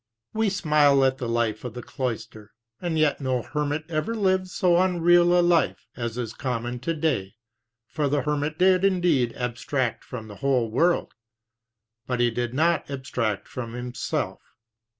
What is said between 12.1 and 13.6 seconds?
he did not abstract